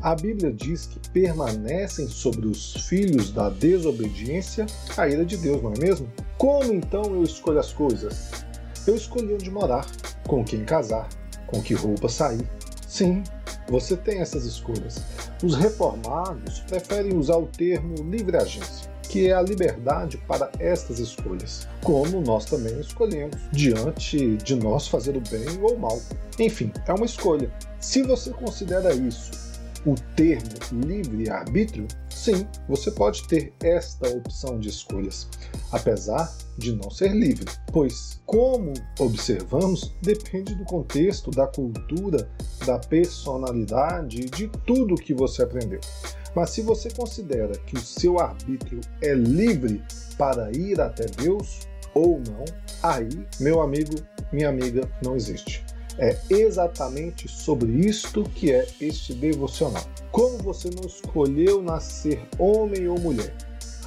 A 0.00 0.14
Bíblia 0.14 0.52
diz 0.52 0.86
que 0.86 1.00
permanecem 1.10 2.06
sobre 2.06 2.46
os 2.46 2.74
filhos 2.88 3.32
da 3.32 3.50
desobediência 3.50 4.66
a 4.96 5.08
ira 5.08 5.24
de 5.24 5.36
Deus, 5.36 5.60
não 5.60 5.72
é 5.72 5.78
mesmo? 5.78 6.08
Como 6.36 6.72
então 6.72 7.02
eu 7.14 7.24
escolho 7.24 7.58
as 7.58 7.72
coisas? 7.72 8.30
Eu 8.86 8.94
escolhi 8.94 9.34
onde 9.34 9.50
morar, 9.50 9.86
com 10.28 10.44
quem 10.44 10.64
casar, 10.64 11.08
com 11.48 11.60
que 11.60 11.74
roupa 11.74 12.08
sair, 12.08 12.48
Sim, 12.88 13.22
você 13.68 13.94
tem 13.98 14.20
essas 14.20 14.46
escolhas. 14.46 15.02
Os 15.44 15.54
reformados 15.54 16.60
preferem 16.60 17.14
usar 17.14 17.36
o 17.36 17.46
termo 17.46 17.94
livre 18.10 18.38
agência, 18.38 18.90
que 19.02 19.28
é 19.28 19.34
a 19.34 19.42
liberdade 19.42 20.16
para 20.26 20.50
estas 20.58 20.98
escolhas, 20.98 21.68
como 21.84 22.22
nós 22.22 22.46
também 22.46 22.80
escolhemos, 22.80 23.36
diante 23.52 24.38
de 24.38 24.56
nós 24.56 24.88
fazer 24.88 25.18
o 25.18 25.20
bem 25.20 25.60
ou 25.60 25.74
o 25.74 25.78
mal. 25.78 26.00
Enfim, 26.38 26.72
é 26.86 26.94
uma 26.94 27.04
escolha. 27.04 27.52
Se 27.78 28.02
você 28.02 28.30
considera 28.30 28.94
isso 28.94 29.32
o 29.84 29.94
termo 30.16 30.48
livre-arbítrio, 30.72 31.86
sim, 32.18 32.46
você 32.68 32.90
pode 32.90 33.26
ter 33.28 33.52
esta 33.60 34.08
opção 34.08 34.58
de 34.58 34.68
escolhas, 34.68 35.28
apesar 35.70 36.32
de 36.56 36.74
não 36.74 36.90
ser 36.90 37.12
livre, 37.12 37.46
pois, 37.72 38.20
como 38.26 38.72
observamos, 38.98 39.94
depende 40.02 40.54
do 40.56 40.64
contexto, 40.64 41.30
da 41.30 41.46
cultura, 41.46 42.28
da 42.66 42.78
personalidade 42.78 44.22
e 44.22 44.24
de 44.24 44.48
tudo 44.66 44.96
que 44.96 45.14
você 45.14 45.44
aprendeu. 45.44 45.80
Mas 46.34 46.50
se 46.50 46.62
você 46.62 46.90
considera 46.90 47.56
que 47.58 47.76
o 47.76 47.80
seu 47.80 48.18
arbítrio 48.18 48.80
é 49.00 49.14
livre 49.14 49.82
para 50.16 50.50
ir 50.50 50.80
até 50.80 51.06
Deus 51.06 51.60
ou 51.94 52.20
não, 52.20 52.44
aí, 52.82 53.08
meu 53.40 53.60
amigo, 53.60 53.94
minha 54.32 54.48
amiga, 54.48 54.90
não 55.02 55.14
existe. 55.14 55.64
É 55.98 56.16
exatamente 56.30 57.26
sobre 57.26 57.72
isto 57.72 58.22
que 58.22 58.52
é 58.52 58.68
este 58.80 59.12
devocional. 59.12 59.82
Como 60.12 60.38
você 60.38 60.70
não 60.70 60.86
escolheu 60.86 61.60
nascer 61.60 62.24
homem 62.38 62.86
ou 62.86 63.00
mulher, 63.00 63.34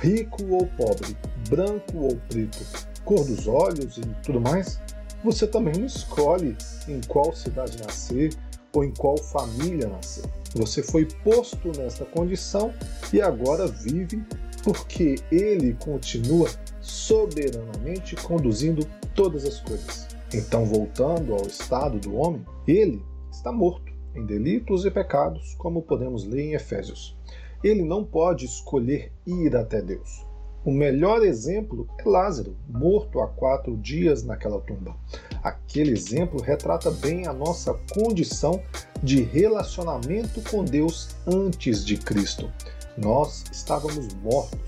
rico 0.01 0.43
ou 0.49 0.67
pobre, 0.67 1.15
branco 1.49 1.99
ou 1.99 2.17
preto, 2.27 2.65
cor 3.05 3.23
dos 3.23 3.47
olhos 3.47 3.97
e 3.97 4.01
tudo 4.23 4.41
mais, 4.41 4.77
você 5.23 5.47
também 5.47 5.73
não 5.77 5.85
escolhe 5.85 6.57
em 6.85 6.99
qual 7.07 7.33
cidade 7.33 7.77
nascer 7.81 8.33
ou 8.73 8.83
em 8.83 8.91
qual 8.91 9.17
família 9.17 9.87
nascer. 9.87 10.25
Você 10.55 10.83
foi 10.83 11.05
posto 11.23 11.71
nessa 11.77 12.03
condição 12.03 12.73
e 13.13 13.21
agora 13.21 13.67
vive 13.67 14.21
porque 14.63 15.15
ele 15.31 15.75
continua 15.75 16.49
soberanamente 16.81 18.17
conduzindo 18.17 18.85
todas 19.15 19.45
as 19.45 19.61
coisas. 19.61 20.10
Então, 20.33 20.65
voltando 20.65 21.33
ao 21.33 21.45
estado 21.45 21.99
do 21.99 22.15
homem, 22.15 22.45
ele 22.65 23.03
está 23.31 23.51
morto 23.51 23.91
em 24.15 24.25
delitos 24.25 24.85
e 24.85 24.91
pecados, 24.91 25.55
como 25.55 25.81
podemos 25.81 26.25
ler 26.25 26.41
em 26.41 26.53
Efésios. 26.53 27.17
Ele 27.63 27.83
não 27.83 28.03
pode 28.03 28.45
escolher 28.45 29.11
ir 29.25 29.55
até 29.55 29.81
Deus. 29.81 30.25
O 30.63 30.71
melhor 30.71 31.23
exemplo 31.23 31.87
é 31.97 32.07
Lázaro, 32.07 32.55
morto 32.69 33.19
há 33.19 33.27
quatro 33.27 33.75
dias 33.77 34.23
naquela 34.23 34.61
tumba. 34.61 34.95
Aquele 35.43 35.91
exemplo 35.91 36.39
retrata 36.39 36.91
bem 36.91 37.25
a 37.27 37.33
nossa 37.33 37.73
condição 37.93 38.61
de 39.01 39.23
relacionamento 39.23 40.39
com 40.49 40.63
Deus 40.63 41.15
antes 41.25 41.83
de 41.83 41.97
Cristo. 41.97 42.51
Nós 42.95 43.43
estávamos 43.51 44.13
mortos, 44.15 44.59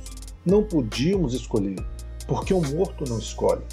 não 0.46 0.64
podíamos 0.64 1.36
escolher, 1.36 1.78
porque 2.28 2.54
o 2.54 2.62
morto 2.62 3.06
não 3.08 3.20
escolhe. 3.20 3.64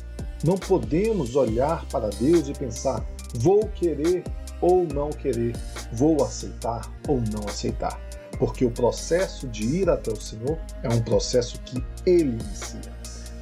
Não 0.42 0.56
podemos 0.56 1.36
olhar 1.36 1.84
para 1.86 2.08
Deus 2.08 2.48
e 2.48 2.52
pensar, 2.52 3.04
vou 3.34 3.68
querer 3.68 4.24
ou 4.60 4.84
não 4.84 5.10
querer, 5.10 5.54
vou 5.92 6.22
aceitar 6.24 6.90
ou 7.06 7.20
não 7.20 7.46
aceitar. 7.46 8.00
Porque 8.38 8.64
o 8.64 8.70
processo 8.70 9.46
de 9.48 9.64
ir 9.64 9.90
até 9.90 10.10
o 10.10 10.20
Senhor 10.20 10.58
é 10.82 10.88
um 10.88 11.02
processo 11.02 11.60
que 11.62 11.84
Ele 12.06 12.30
inicia. 12.30 13.00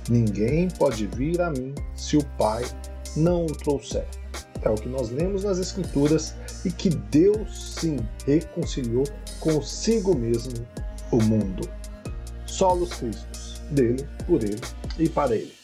Ninguém 0.08 0.68
pode 0.68 1.06
vir 1.06 1.40
a 1.40 1.50
mim 1.50 1.72
se 1.94 2.16
o 2.16 2.24
Pai 2.36 2.64
não 3.16 3.44
o 3.44 3.56
trouxer. 3.56 4.06
É 4.62 4.68
o 4.68 4.74
que 4.74 4.88
nós 4.88 5.10
lemos 5.10 5.44
nas 5.44 5.58
Escrituras 5.58 6.34
e 6.64 6.70
que 6.72 6.90
Deus 6.90 7.76
sim 7.78 7.96
reconciliou 8.26 9.04
consigo 9.38 10.16
mesmo 10.16 10.54
o 11.12 11.22
mundo. 11.22 11.68
Solos 12.44 12.92
Cristos, 12.94 13.62
dele, 13.70 14.04
por 14.26 14.42
ele 14.42 14.60
e 14.98 15.08
para 15.08 15.36
ele. 15.36 15.57